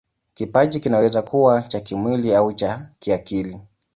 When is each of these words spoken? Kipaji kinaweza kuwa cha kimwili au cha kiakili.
Kipaji 0.33 0.79
kinaweza 0.79 1.21
kuwa 1.21 1.61
cha 1.61 1.79
kimwili 1.79 2.35
au 2.35 2.53
cha 2.53 2.89
kiakili. 2.99 3.61